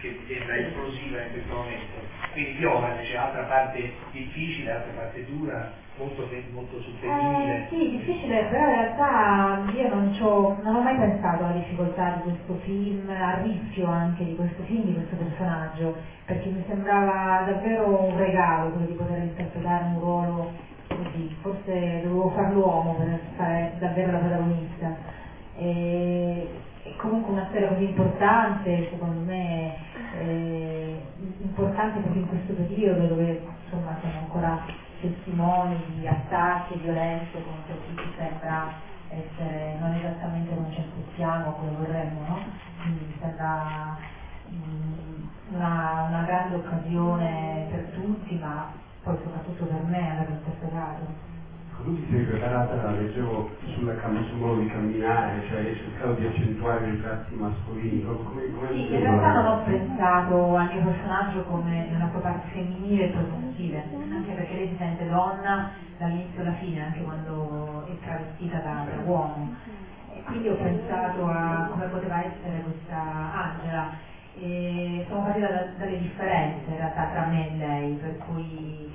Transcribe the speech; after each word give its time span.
che 0.00 0.18
sembra 0.26 0.56
esplosiva 0.56 1.20
in 1.22 1.32
questo 1.32 1.54
momento. 1.54 1.98
Quindi 2.32 2.58
giovane, 2.58 3.02
c'è 3.02 3.16
altra 3.16 3.42
parte 3.42 3.92
difficile, 4.12 4.72
altra 4.72 4.92
parte 4.92 5.26
dura, 5.26 5.72
molto, 5.98 6.28
molto. 6.52 6.78
Eh, 7.02 7.66
sì, 7.68 7.90
difficile, 7.90 8.44
però 8.44 8.64
in 8.64 8.70
realtà 8.70 9.72
io 9.74 9.88
non, 9.88 10.16
non, 10.62 10.76
ho 10.76 10.80
mai 10.80 10.96
pensato 10.96 11.44
alla 11.44 11.54
difficoltà 11.54 12.14
di 12.16 12.30
questo 12.30 12.54
film, 12.64 13.10
al 13.10 13.42
rischio 13.42 13.86
anche 13.86 14.24
di 14.24 14.34
questo 14.36 14.62
film, 14.62 14.84
di 14.84 14.94
questo 14.94 15.16
personaggio, 15.16 15.96
perché 16.24 16.48
mi 16.48 16.64
sembrava 16.66 17.44
davvero 17.46 18.04
un 18.04 18.16
regalo 18.16 18.70
quello 18.70 18.86
di 18.86 18.94
poter 18.94 19.18
interpretare 19.18 19.84
un 19.84 19.98
ruolo 19.98 20.52
così, 20.88 21.36
forse 21.40 22.00
dovevo 22.02 22.30
fare 22.30 22.52
l'uomo 22.52 22.94
per 22.94 23.20
fare 23.36 23.72
davvero 23.78 24.12
la 24.12 24.18
protagonista. 24.18 24.96
E, 25.56 26.48
e 26.82 26.96
comunque 26.96 27.32
una 27.32 27.46
storia 27.50 27.68
così 27.68 27.84
importante, 27.84 28.88
secondo 28.90 29.20
me, 29.20 29.76
eh, 30.14 31.02
importante 31.40 32.00
proprio 32.00 32.22
in 32.22 32.28
questo 32.28 32.52
periodo 32.54 33.06
dove 33.06 33.42
insomma 33.64 33.96
siamo 34.00 34.18
ancora 34.20 34.64
testimoni 35.00 35.76
di 35.98 36.06
attacchi 36.06 36.74
e 36.74 36.78
violenze 36.78 37.42
contro 37.42 37.76
chi 37.86 37.96
ci 37.96 38.12
sembra 38.16 38.72
essere 39.08 39.76
non 39.80 39.94
esattamente 39.94 40.54
come 40.54 40.72
ci 40.72 40.80
aspettiamo, 40.80 41.52
come 41.52 41.70
vorremmo, 41.78 42.20
no? 42.28 42.38
Quindi 42.82 43.14
sembra 43.20 43.96
mh, 44.48 45.54
una, 45.54 46.06
una 46.08 46.22
grande 46.24 46.56
occasione 46.56 47.66
per 47.70 47.80
tutti, 47.94 48.38
ma 48.38 48.72
poi 49.02 49.16
soprattutto 49.22 49.64
per 49.64 49.82
me 49.84 50.10
averlo 50.12 50.34
interpretato 50.36 51.29
tu 51.82 51.94
ti 51.94 52.06
sei 52.10 52.22
preparata, 52.24 52.92
leggevo 52.92 53.46
sulla 53.74 53.94
cam- 53.96 54.22
sul 54.28 54.38
modo 54.38 54.58
di 54.58 54.66
camminare, 54.66 55.42
cioè 55.48 55.58
hai 55.60 55.74
cercato 55.74 56.14
di 56.14 56.24
accentuare 56.24 56.88
i 56.90 57.00
tratti 57.00 57.34
mascolini, 57.36 58.02
come, 58.04 58.50
come 58.50 58.70
Sì, 58.70 58.92
in 58.94 59.00
realtà 59.00 59.30
non 59.32 59.46
ho 59.46 59.58
pensato 59.64 60.56
al 60.56 60.68
mio 60.68 60.80
personaggio 60.82 61.42
come 61.42 61.86
nella 61.88 62.08
sua 62.10 62.20
parte 62.20 62.48
femminile 62.52 63.04
e 63.04 63.08
prospettive, 63.08 63.84
anche 64.12 64.32
perché 64.32 64.54
lei 64.54 64.66
si 64.68 64.76
sente 64.78 65.06
donna 65.06 65.64
dall'inizio 65.98 66.42
alla 66.42 66.52
fine, 66.52 66.80
anche 66.80 67.02
quando 67.02 67.84
è 67.86 67.96
travestita 68.00 68.60
da, 68.60 68.84
da 68.88 68.98
uomo. 68.98 69.48
E 70.12 70.22
quindi 70.24 70.48
ho 70.48 70.54
pensato 70.56 71.26
a 71.28 71.66
come 71.70 71.86
poteva 71.88 72.20
essere 72.22 72.60
questa 72.62 73.30
Angela. 73.32 73.88
E 74.34 75.04
sono 75.08 75.22
partita 75.22 75.48
da, 75.48 75.64
dalle 75.76 75.96
differenze 75.96 76.70
in 76.70 76.76
realtà 76.76 77.06
tra 77.06 77.22
me 77.22 77.46
e 77.46 77.56
lei, 77.56 77.96
per 77.96 78.16
cui 78.18 78.88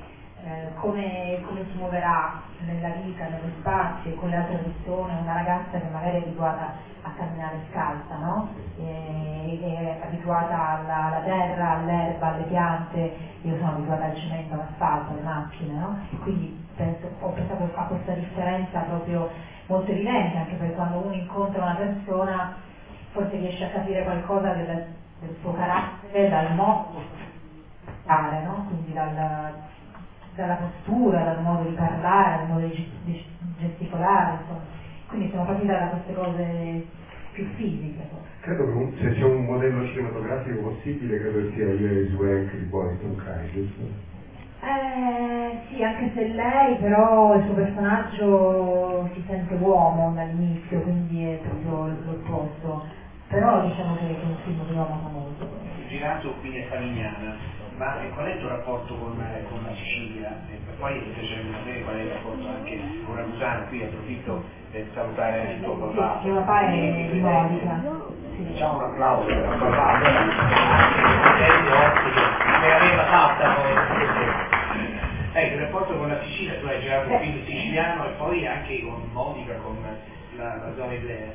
eh, 0.45 0.73
come, 0.75 1.41
come, 1.43 1.65
si 1.71 1.77
muoverà 1.77 2.41
nella 2.59 2.89
vita, 3.01 3.25
nello 3.25 3.49
spazio 3.59 4.11
e 4.11 4.15
con 4.15 4.29
le 4.29 4.35
altre 4.35 4.57
persone, 4.57 5.17
una 5.21 5.33
ragazza 5.33 5.79
che 5.79 5.87
magari 5.91 6.17
è 6.17 6.21
abituata 6.21 6.73
a 7.01 7.09
camminare 7.17 7.57
scalza, 7.71 8.15
no? 8.17 8.49
e, 8.77 9.59
è 9.61 10.05
abituata 10.05 10.79
alla, 10.79 11.05
alla, 11.05 11.19
terra, 11.21 11.77
all'erba, 11.77 12.33
alle 12.33 12.43
piante, 12.43 13.17
io 13.41 13.57
sono 13.57 13.71
abituata 13.71 14.05
al 14.05 14.15
cemento, 14.15 14.53
all'asfalto, 14.53 15.11
alle 15.13 15.21
macchine, 15.21 15.73
no? 15.73 15.99
quindi 16.21 16.63
penso, 16.75 17.09
ho 17.19 17.29
pensato 17.29 17.67
a 17.73 17.83
questa 17.83 18.13
differenza 18.13 18.79
proprio 18.81 19.29
molto 19.65 19.89
evidente, 19.89 20.37
anche 20.37 20.55
perché 20.55 20.75
quando 20.75 20.97
uno 20.99 21.13
incontra 21.13 21.63
una 21.63 21.75
persona 21.75 22.55
forse 23.11 23.37
riesce 23.37 23.65
a 23.65 23.69
capire 23.69 24.03
qualcosa 24.03 24.53
del, 24.53 24.85
del 25.21 25.35
suo 25.41 25.53
carattere 25.53 26.29
dal 26.29 26.53
modo 26.53 27.01
di 27.85 27.91
fare, 28.03 28.43
no? 28.43 28.65
quindi 28.67 28.93
dal, 28.93 29.53
dalla 30.35 30.55
postura, 30.55 31.23
dal 31.23 31.41
modo 31.41 31.63
di 31.63 31.73
parlare, 31.73 32.37
dal 32.37 32.47
modo 32.47 32.67
di 32.67 33.25
gesticolare, 33.57 34.37
insomma. 34.41 34.59
Quindi 35.07 35.29
siamo 35.29 35.45
partiti 35.45 35.67
da 35.67 35.87
queste 35.87 36.13
cose 36.13 36.85
più 37.31 37.45
fisiche. 37.55 38.07
Credo 38.41 38.65
che 38.65 38.91
se 39.01 39.13
c'è 39.13 39.23
un 39.23 39.45
modello 39.45 39.85
cinematografico 39.87 40.69
possibile, 40.69 41.19
credo 41.19 41.49
sia 41.51 41.65
Iris 41.65 42.13
Wank 42.13 42.55
di 42.55 42.63
Boris 42.65 42.99
Cry, 43.15 43.51
giusto? 43.51 44.13
Eh, 44.61 45.57
sì, 45.67 45.83
anche 45.83 46.11
se 46.13 46.27
lei 46.27 46.75
però 46.77 47.35
il 47.35 47.43
suo 47.43 47.53
personaggio 47.53 49.09
si 49.13 49.23
sente 49.27 49.53
uomo 49.55 50.11
dall'inizio, 50.15 50.79
quindi 50.81 51.23
è 51.23 51.39
proprio 51.41 51.87
l'opposto. 52.05 52.83
Però 53.27 53.61
diciamo 53.65 53.95
che 53.95 54.07
è 54.07 54.23
un 54.23 54.35
film 54.43 54.65
che 54.65 54.73
io 54.73 54.81
amo 54.81 55.09
molto. 55.09 55.47
Girato 55.87 56.33
qui 56.41 56.61
a 56.61 56.65
Favignana 56.67 57.35
ma 57.77 57.97
qual 58.13 58.25
è 58.25 58.33
il 58.33 58.39
tuo 58.39 58.49
rapporto 58.49 58.95
con, 58.95 59.15
con 59.49 59.63
la 59.63 59.75
Sicilia? 59.75 60.39
E 60.49 60.57
poi 60.79 60.93
mi 60.99 61.11
piacerebbe 61.11 61.51
sapere 61.57 61.81
qual 61.83 61.95
è 61.95 62.01
il 62.01 62.09
rapporto 62.11 62.47
anche 62.47 62.79
con 63.05 63.15
Ragusano, 63.15 63.65
qui 63.67 63.83
approfitto 63.83 64.43
per 64.71 64.87
salutare 64.93 65.53
il 65.53 65.63
tuo 65.63 65.75
papà. 65.75 66.21
Mio 66.23 66.35
papà 66.35 66.59
è 66.61 67.09
di 67.11 67.19
Monica. 67.19 67.81
Facciamo 68.47 68.77
un 68.77 68.83
applauso 68.83 69.25
per 69.25 69.37
il 69.37 69.57
papà, 69.59 69.99
per 72.61 72.71
averla 72.71 73.05
fatta 73.05 73.53
poi. 73.53 73.73
Ecco, 75.33 75.53
il 75.55 75.61
rapporto 75.61 75.97
con 75.97 76.07
la 76.07 76.21
Sicilia, 76.21 76.59
tu 76.59 76.65
hai 76.67 76.79
girato 76.79 77.11
un 77.11 77.19
film 77.19 77.45
siciliano 77.45 78.05
e 78.05 78.09
poi 78.17 78.47
anche 78.47 78.81
con 78.83 79.01
Monica, 79.11 79.53
con 79.55 79.77
la, 80.37 80.55
la 80.55 80.73
zona 80.77 80.93
Iblea. 80.93 81.27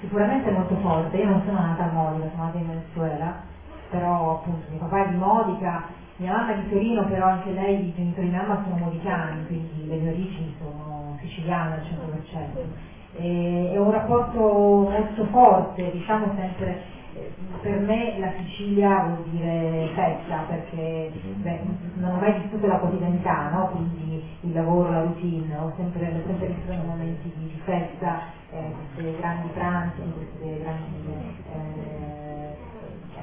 Sicuramente 0.00 0.50
molto 0.50 0.74
forte, 0.76 1.18
io 1.18 1.28
non 1.28 1.42
sono 1.44 1.60
nata 1.60 1.84
a 1.84 1.92
Monica, 1.92 2.30
sono 2.30 2.44
nata 2.44 2.56
in 2.56 2.66
Venezuela 2.66 3.50
però 3.92 4.40
appunto 4.40 4.66
mio 4.70 4.78
papà 4.78 5.04
è 5.04 5.10
di 5.10 5.16
Modica, 5.16 5.84
mia 6.16 6.32
mamma 6.32 6.54
è 6.54 6.62
di 6.62 6.70
Torino, 6.70 7.04
però 7.04 7.26
anche 7.26 7.52
lei, 7.52 7.88
i 7.88 7.94
genitori 7.94 8.28
di 8.28 8.34
mamma 8.34 8.64
sono 8.64 8.76
modicani, 8.76 9.46
quindi 9.46 9.86
le 9.86 9.96
mie 9.96 10.10
origini 10.10 10.54
sono 10.58 11.16
siciliane 11.20 11.74
al 11.74 11.82
100%. 11.82 13.20
E, 13.20 13.70
è 13.72 13.78
un 13.78 13.90
rapporto 13.90 14.40
molto 14.40 15.24
forte, 15.26 15.90
diciamo 15.92 16.32
sempre, 16.34 16.82
eh, 17.14 17.30
per 17.60 17.80
me 17.80 18.18
la 18.18 18.32
Sicilia 18.38 19.02
vuol 19.02 19.24
dire 19.30 19.90
festa, 19.94 20.44
perché 20.48 21.12
beh, 21.42 21.60
non 21.96 22.14
ho 22.14 22.18
mai 22.18 22.40
vissuto 22.40 22.66
la 22.66 22.78
quotidianità, 22.78 23.50
no? 23.50 23.66
quindi 23.72 24.24
il 24.40 24.52
lavoro, 24.54 24.90
la 24.90 25.02
routine, 25.02 25.54
ho 25.56 25.72
sempre, 25.76 26.06
ho 26.06 26.26
sempre 26.26 26.46
vissuto 26.46 26.72
momenti 26.86 27.30
di, 27.36 27.60
festa, 27.64 28.22
eh, 28.50 28.72
queste 28.94 29.18
grandi 29.18 29.48
pranzi, 29.52 30.00
queste 30.16 30.62
grandi... 30.62 31.40
Eh, 31.52 32.01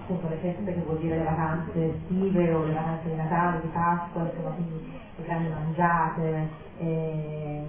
appunto 0.10 0.28
le 0.30 0.38
feste 0.38 0.74
che 0.74 0.82
vuol 0.82 0.98
dire 0.98 1.18
le 1.18 1.24
vacanze 1.24 1.94
estive 1.94 2.52
o 2.54 2.66
le 2.66 2.74
vacanze 2.74 3.10
di 3.10 3.16
Natale, 3.16 3.62
di 3.62 3.68
Pasqua, 3.68 4.24
insomma 4.24 4.50
quindi 4.50 4.92
le 5.16 5.24
grandi 5.24 5.50
mangiate. 5.50 6.48
E, 6.80 7.64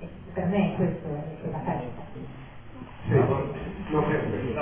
e 0.00 0.08
per 0.34 0.46
me 0.46 0.74
questo 0.76 1.08
è 1.08 1.50
la 1.50 1.60
festa. 1.60 2.02
Sì. 2.12 3.59
No, 3.90 4.06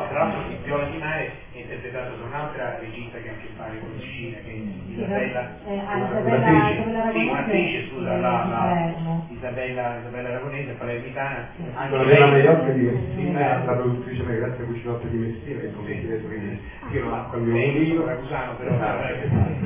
tra 0.08 0.24
l'altro 0.24 0.56
Viola 0.64 0.84
Di 0.86 0.96
Mare 0.96 1.32
è 1.52 1.58
interpretato 1.58 2.16
da 2.16 2.24
un'altra 2.24 2.78
regista 2.80 3.18
che 3.18 3.28
ha 3.28 3.32
a 3.32 3.36
che 3.36 3.48
fare 3.56 3.78
con 3.78 3.90
Sicilia, 4.00 4.38
che 4.38 4.50
è 4.50 4.60
Isabella, 4.88 5.58
eh, 5.66 5.78
ah, 5.78 5.98
Isabella, 5.98 7.12
sì, 7.12 7.26
un'attrice, 7.26 7.88
scusa, 7.90 8.16
la, 8.16 8.44
la, 8.48 9.22
Isabella, 9.28 9.98
Isabella 9.98 10.30
Ragonese, 10.30 10.72
palermitana. 10.72 11.48
Anche 11.74 11.94
ah, 11.94 12.04
lei, 12.04 12.18
la 12.18 12.26
Maiocca 12.26 12.70
di 12.70 12.80
Messina, 12.80 13.64
la 13.64 13.72
produttrice 13.72 14.24
delle 14.24 14.38
grazie 14.38 14.64
cucinotte 14.64 15.10
di 15.10 15.16
Messina, 15.18 15.60
che 15.60 15.72
come 15.74 15.88
sì. 15.88 16.24
quindi 16.24 16.60
io 16.90 17.04
non 17.04 17.12
acqua 17.12 17.38
il 17.38 17.44
mio 17.44 17.66
mulino. 17.66 18.04
Ragusano 18.06 18.56
però, 18.56 18.78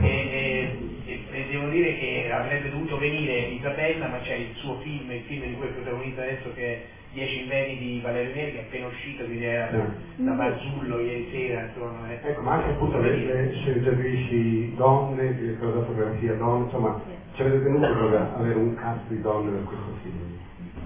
e, 0.01 0.09
e, 0.09 0.79
e, 1.05 1.25
e, 1.31 1.47
devo 1.51 1.69
dire 1.69 1.99
che 1.99 2.31
avrebbe 2.33 2.69
dovuto 2.69 2.99
venire 2.99 3.39
Isabella, 3.39 4.09
ma 4.09 4.19
c'è 4.23 4.35
il 4.35 4.55
suo 4.55 4.81
film, 4.81 5.09
il 5.13 5.23
film 5.23 5.47
di 5.47 5.55
cui 5.55 5.67
è 5.67 5.71
protagonista 5.71 6.23
adesso 6.23 6.53
che 6.53 6.67
è 6.67 6.81
Dieci 7.13 7.43
inverni 7.43 7.77
di 7.77 8.01
Valerio 8.03 8.35
Neri 8.35 8.53
che 8.53 8.59
è 8.59 8.63
appena 8.63 8.87
uscito, 8.87 9.25
quindi 9.25 9.45
era 9.45 9.71
da, 9.71 9.85
da 10.17 10.33
Marzullo 10.33 10.99
ieri 10.99 11.29
sera, 11.31 11.65
insomma. 11.65 12.11
Ecco, 12.11 12.41
ma 12.41 12.53
anche 12.53 12.71
appunto 12.71 12.97
le, 12.97 13.17
le 13.17 13.53
sceneggiatrici 13.53 14.75
donne, 14.77 15.35
direttore 15.35 15.73
di 15.73 15.85
fotografia 15.85 16.35
donne, 16.37 16.65
insomma, 16.65 17.01
ci 17.35 17.43
avete 17.43 17.63
tenuto 17.63 17.85
a 17.85 18.35
avere 18.39 18.59
un 18.59 18.75
cast 18.77 19.07
di 19.09 19.21
donne 19.21 19.51
per 19.51 19.65
questo 19.65 19.93
film? 20.01 20.41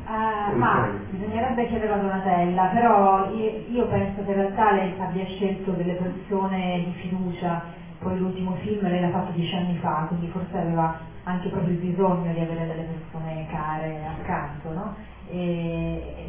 Uh, 0.06 0.56
ma 0.56 0.88
bisognerebbe 1.10 1.66
chiedere 1.68 1.92
a 1.92 1.96
Donatella, 1.96 2.64
però 2.74 3.32
io, 3.32 3.62
io, 3.68 3.86
penso 3.86 4.24
che 4.24 4.30
in 4.30 4.36
realtà 4.36 4.72
lei 4.72 4.94
abbia 4.98 5.24
scelto 5.26 5.72
delle 5.72 5.94
persone 5.94 6.82
di 6.86 6.92
fiducia, 7.02 7.62
poi 8.00 8.18
l'ultimo 8.18 8.54
film 8.62 8.82
lei 8.82 9.00
l'ha 9.00 9.10
fatto 9.10 9.30
dieci 9.30 9.54
anni 9.54 9.76
fa, 9.78 10.06
quindi 10.08 10.26
forse 10.28 10.58
aveva 10.58 10.98
anche 11.22 11.48
proprio 11.48 11.72
il 11.72 11.78
bisogno 11.78 12.32
di 12.32 12.40
avere 12.40 12.66
delle 12.66 12.86
persone 12.88 13.46
care 13.48 14.00
accanto, 14.06 14.72
no? 14.72 14.94
e, 15.28 15.65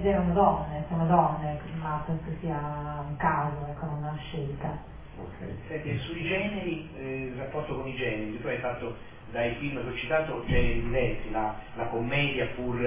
erano 0.07 0.33
donne, 0.33 0.83
sono 0.89 1.05
donne, 1.05 1.59
ma 1.79 2.01
penso 2.05 2.31
sia 2.39 3.03
un 3.07 3.15
caso, 3.17 3.65
ecco, 3.69 3.85
non 3.85 3.97
una 3.97 4.15
scelta. 4.15 4.95
Okay. 5.17 5.55
Senti, 5.67 5.97
sui 5.99 6.23
generi, 6.23 6.89
eh, 6.95 7.31
il 7.31 7.37
rapporto 7.37 7.75
con 7.75 7.87
i 7.87 7.95
generi, 7.95 8.39
tu 8.39 8.47
hai 8.47 8.57
fatto 8.57 8.93
dai 9.31 9.55
film 9.55 9.81
che 9.81 9.89
ho 9.89 9.93
citato 9.95 10.43
generi 10.45 10.81
diversi, 10.81 11.31
la, 11.31 11.53
la 11.73 11.85
commedia 11.85 12.47
pur 12.55 12.79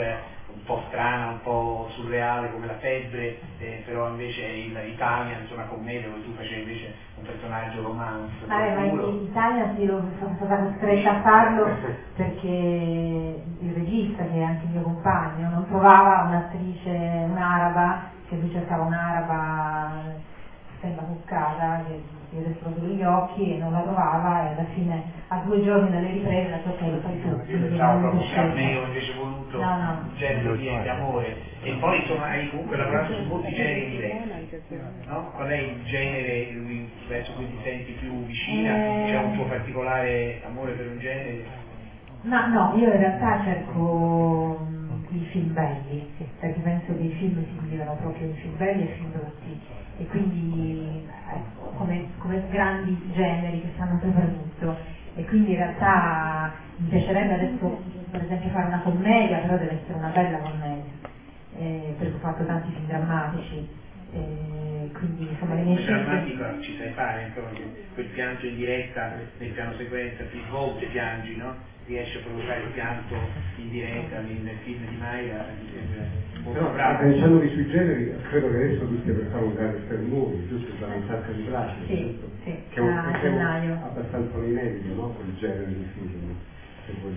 un 0.53 0.63
po' 0.65 0.83
strana, 0.89 1.29
un 1.29 1.41
po' 1.43 1.89
surreale 1.91 2.51
come 2.51 2.67
la 2.67 2.75
febbre, 2.75 3.37
eh, 3.59 3.83
però 3.85 4.09
invece 4.09 4.49
l'Italia, 4.51 5.39
insomma, 5.39 5.65
commedia 5.65 6.09
dove 6.09 6.23
tu 6.23 6.33
facevi 6.33 6.61
invece 6.61 6.93
un 7.17 7.23
personaggio 7.25 7.83
romance. 7.83 8.33
Ah, 8.47 8.73
ma 8.75 8.83
in 8.83 9.23
Italia 9.23 9.73
sì, 9.75 9.87
sono 9.87 10.35
stata 10.37 10.59
costretta 10.59 11.11
a 11.11 11.21
farlo 11.21 11.71
perché 12.15 12.47
il 13.59 13.73
regista, 13.73 14.00
anche 14.61 14.67
il 14.67 14.71
mio 14.73 14.83
compagno, 14.83 15.49
non 15.51 15.67
trovava 15.67 16.23
un'attrice, 16.29 16.91
un'araba, 17.31 18.03
che 18.29 18.37
lui 18.37 18.51
cercava 18.53 18.85
un'araba 18.85 20.29
sembra 20.81 21.03
cuccata, 21.05 21.85
che 21.87 22.01
gli 22.31 22.43
esploso 22.49 22.87
gli 22.87 23.03
occhi 23.03 23.55
e 23.55 23.59
non 23.59 23.73
la 23.73 23.81
trovava 23.81 24.45
e 24.45 24.53
alla 24.53 24.65
fine 24.73 25.03
a 25.29 25.37
due 25.45 25.63
giorni 25.63 25.91
dalle 25.91 26.07
riprese 26.13 26.49
detto 26.49 26.71
ok 26.71 26.81
lo 26.81 27.01
fai 27.01 27.21
tu. 27.21 27.37
Pensavo 27.45 27.93
non 27.93 27.97
ho 27.97 27.99
proprio 28.01 28.23
scelta. 28.23 28.43
Carmeo 28.55 28.85
invece 28.87 29.13
voluto 29.15 29.59
No, 29.61 29.77
no. 29.77 29.91
un 30.05 30.17
genere 30.17 30.57
di, 30.57 30.63
di 30.83 30.89
amore 30.89 31.37
e 31.63 31.73
poi 31.75 32.01
insomma 32.01 32.27
hai 32.29 32.49
comunque 32.51 32.77
lavorato 32.77 33.15
su 33.15 33.23
molti 33.25 33.53
generi 33.53 33.91
diversi 33.91 34.81
no? 35.07 35.31
qual 35.35 35.49
è 35.49 35.57
il 35.57 35.83
genere 35.85 36.87
verso 37.09 37.33
cui 37.33 37.51
ti 37.51 37.59
senti 37.65 37.93
più 37.93 38.25
vicina 38.25 38.75
Eh. 38.77 39.05
c'è 39.07 39.17
un 39.19 39.35
tuo 39.35 39.45
particolare 39.47 40.41
amore 40.47 40.73
per 40.73 40.87
un 40.87 40.99
genere 40.99 41.45
Ma 42.23 42.47
no, 42.49 42.75
io 42.77 42.93
in 42.93 42.99
realtà 42.99 43.43
cerco 43.45 44.59
mm, 44.63 45.05
i 45.09 45.25
film 45.31 45.55
belli, 45.55 46.07
perché 46.39 46.61
penso 46.61 46.95
che 46.95 47.03
i 47.03 47.13
film 47.13 47.43
si 47.45 47.59
migliorano 47.63 47.97
proprio 48.01 48.27
in 48.27 48.35
film 48.35 48.57
belli 48.59 48.83
e 48.83 48.95
film 48.95 49.11
brutti. 49.13 49.61
E 49.97 50.07
quindi 50.07 51.09
ecco, 51.33 51.73
come, 51.79 52.09
come 52.19 52.43
grandi 52.51 53.11
generi 53.15 53.63
che 53.63 53.71
stanno 53.75 53.99
soprattutto. 54.03 54.77
E 55.15 55.25
quindi 55.25 55.53
in 55.53 55.57
realtà 55.57 56.53
mi 56.77 56.89
piacerebbe 56.89 57.35
adesso 57.35 57.83
per 58.11 58.23
esempio 58.23 58.51
fare 58.51 58.67
una 58.67 58.81
commedia, 58.81 59.39
però 59.39 59.57
deve 59.57 59.81
essere 59.81 59.99
una 59.99 60.09
bella 60.09 60.39
commedia, 60.39 60.93
eh, 61.57 61.95
perché 61.99 62.15
ho 62.15 62.19
fatto 62.19 62.45
tanti 62.45 62.71
film 62.73 62.87
drammatici. 62.87 63.69
Eh, 64.13 64.91
quindi 64.93 65.29
insomma 65.29 65.55
le 65.55 65.63
mie 65.63 65.75
come 65.75 65.81
scelte 65.81 66.03
drammatica 66.03 66.61
ci 66.61 66.75
sai 66.77 66.91
fare 66.91 67.23
insomma, 67.27 67.51
che 67.53 67.71
quel 67.95 68.07
pianto 68.07 68.47
in 68.47 68.57
diretta 68.57 69.13
nel 69.39 69.51
piano 69.51 69.73
sequenza 69.77 70.25
più 70.25 70.41
volte 70.51 70.87
piangi 70.87 71.37
no? 71.37 71.55
riesce 71.87 72.19
a 72.19 72.21
provocare 72.21 72.61
il 72.63 72.69
pianto 72.71 73.15
in 73.57 73.71
diretta 73.71 74.21
nel, 74.21 74.55
film 74.63 74.87
di 74.89 74.97
Maia 74.97 75.45
mi 75.59 75.69
sembra 75.73 76.05
molto 76.43 76.59
Però 76.61 76.73
bravo 76.73 76.99
pensandovi 76.99 77.49
sui 77.51 77.67
generi, 77.69 78.13
credo 78.29 78.49
che 78.51 78.57
adesso 78.57 78.87
tu 78.87 78.97
stia 79.01 79.13
per 79.15 79.25
fare 79.31 79.45
un 79.45 79.55
grande 79.55 79.79
film 79.89 80.09
movie, 80.09 80.47
giusto? 80.49 80.87
La 80.87 81.01
sacca 81.07 81.31
di 81.33 81.43
Braccio, 81.43 81.75
Sì, 81.87 82.17
sì, 82.45 82.57
che 82.71 82.77
è 82.77 82.81
un, 82.81 82.89
a 82.89 83.03
che 83.03 83.11
è 83.11 83.29
un- 83.29 83.35
gennaio. 83.35 83.79
abbastanza 83.83 84.37
inedito, 84.39 84.95
no? 84.95 85.09
Quel 85.11 85.35
genere 85.39 85.67
di 85.67 85.87
film. 85.95 86.35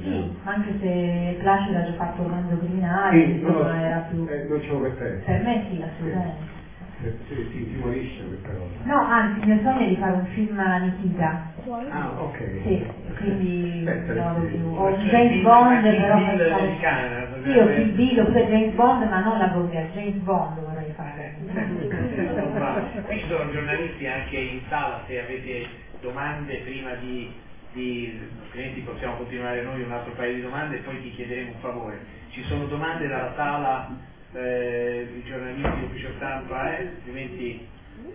Sì, 0.03 0.29
anche 0.43 0.75
se 0.79 1.35
Placido 1.39 1.77
ha 1.77 1.83
già 1.83 1.93
fatto 1.93 2.21
un 2.21 2.27
romanzo 2.29 2.57
criminale, 2.57 3.25
Sì, 3.25 3.39
no, 3.41 3.51
no, 3.51 3.73
era 3.73 3.97
più... 4.09 4.25
eh, 4.27 4.43
non 4.43 4.59
c'è 4.59 4.71
un 4.71 4.83
referto. 4.83 5.25
Per 5.25 5.41
me 5.41 5.65
sì, 5.69 5.81
assolutamente. 5.81 6.41
Sì, 6.43 6.62
sì, 7.01 7.47
sì, 7.51 7.71
timorisce 7.71 8.23
questa 8.27 8.49
cosa. 8.49 8.71
No, 8.83 8.97
anzi, 9.07 9.39
il 9.39 9.47
mio 9.47 9.63
sogno 9.63 9.79
è 9.79 9.87
di 9.87 9.95
fare 9.97 10.11
un 10.13 10.25
film 10.27 10.57
Nikita. 10.57 11.51
Ah, 11.89 12.11
ok. 12.19 12.37
Sì, 12.63 12.85
quindi 13.17 13.79
in 13.79 14.15
modo 14.15 14.39
più... 14.45 14.59
O 14.75 14.85
un 14.87 14.99
James 15.07 15.41
Bond, 15.41 15.81
però 15.81 16.13
americana, 16.13 17.27
Sì, 17.43 17.57
o 17.57 17.67
Kill 17.67 17.95
Bill, 17.95 18.19
oppure 18.19 18.47
James 18.47 18.73
Bond, 18.75 19.03
ma 19.09 19.19
non 19.21 19.37
la 19.37 19.47
Gomez, 19.47 19.91
James 19.93 20.15
Bond 20.23 20.59
vorrei 20.59 20.91
fare. 20.95 21.35
Insomma, 21.39 22.73
qui 23.05 23.19
ci 23.19 23.27
sono 23.27 23.51
giornalisti 23.51 24.07
anche 24.07 24.37
in 24.37 24.59
sala, 24.69 25.03
se 25.07 25.21
avete 25.21 25.65
domande 26.01 26.57
prima 26.65 26.93
di, 26.95 27.31
di 27.71 28.19
altrimenti 28.43 28.81
possiamo 28.81 29.15
continuare 29.15 29.63
noi 29.63 29.81
un 29.81 29.91
altro 29.91 30.13
paio 30.13 30.35
di 30.35 30.41
domande 30.41 30.77
e 30.77 30.79
poi 30.79 31.01
ti 31.01 31.11
chiederemo 31.11 31.51
un 31.51 31.59
favore. 31.59 31.99
Ci 32.29 32.43
sono 32.43 32.65
domande 32.65 33.07
dalla 33.07 33.33
sala, 33.35 33.89
eh, 34.33 35.07
i 35.17 35.23
giornalisti, 35.23 35.83
ufficio 35.85 36.11
stampa, 36.17 36.77
eh, 36.77 36.87
altrimenti 36.87 37.67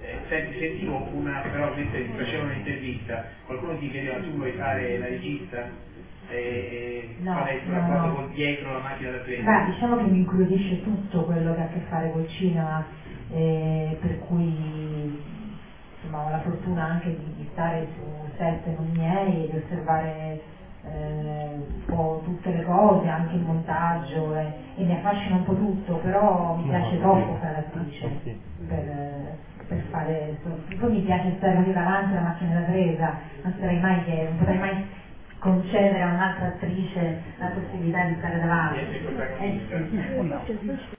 eh, 0.03 0.19
senti, 0.29 0.59
sentivo 0.59 1.09
una, 1.13 1.41
però 1.41 1.75
mentre 1.75 2.05
ti 2.07 2.13
faceva 2.17 2.45
un'intervista, 2.45 3.25
qualcuno 3.47 3.79
ti 3.79 3.91
chiedeva 3.91 4.19
tu 4.19 4.31
vuoi 4.37 4.53
fare 4.53 4.99
la 4.99 5.07
regista? 5.07 5.71
Eh, 6.31 7.17
No, 7.21 7.33
qual 7.33 7.47
è 7.47 7.53
il 7.55 7.63
tuo 7.65 7.73
no, 7.73 7.79
rapporto 7.81 8.07
no. 8.07 8.15
con 8.15 8.31
dietro 8.35 8.73
la 8.73 8.79
macchina 8.81 9.11
da 9.11 9.17
Beh, 9.19 9.23
prendere? 9.25 9.65
diciamo 9.73 9.97
che 9.97 10.03
mi 10.05 10.19
incuriosisce 10.19 10.83
tutto 10.83 11.25
quello 11.25 11.55
che 11.55 11.61
ha 11.61 11.65
a 11.65 11.69
che 11.69 11.81
fare 11.89 12.13
col 12.13 12.29
cinema, 12.29 12.85
eh, 13.33 13.97
per 14.01 14.19
cui 14.21 15.19
insomma, 16.03 16.25
ho 16.27 16.31
la 16.31 16.41
fortuna 16.41 16.85
anche 16.85 17.17
di, 17.17 17.35
di 17.37 17.49
stare 17.53 17.89
su 17.97 18.31
set 18.37 18.67
non 18.77 18.91
miei 18.93 19.45
e 19.47 19.51
di 19.51 19.57
osservare 19.57 20.41
eh, 20.93 21.55
un 21.55 21.85
po' 21.87 22.21
tutte 22.25 22.51
le 22.53 22.65
cose, 22.65 23.09
anche 23.09 23.37
il 23.37 23.43
montaggio 23.43 24.35
e, 24.37 24.53
e 24.77 24.85
mi 24.85 24.93
affascina 24.95 25.37
un 25.37 25.45
po' 25.45 25.55
tutto, 25.55 25.97
però 25.97 26.55
mi 26.57 26.69
piace 26.69 26.99
troppo 26.99 27.35
fare 27.41 27.53
l'attrice 27.53 28.07
per, 28.69 29.37
per 29.69 29.79
fare 29.91 30.39
poi 30.79 30.91
mi 30.91 31.01
piace 31.01 31.35
stare 31.37 31.61
lì 31.63 31.73
davanti 31.73 32.13
alla 32.13 32.23
macchina 32.23 32.61
da 32.61 32.67
presa, 32.67 33.15
non 33.43 33.55
sarei 33.59 33.79
mai 33.81 34.05
che, 34.05 34.25
non 34.25 34.37
potrei 34.37 34.59
mai 34.59 34.85
concedere 35.39 36.03
a 36.03 36.13
un'altra 36.13 36.47
attrice 36.47 37.19
la 37.39 37.47
possibilità 37.47 38.05
di 38.05 38.15
stare 38.19 38.39
davanti. 38.41 38.79
Eh 39.39 39.59
sì. 39.69 40.97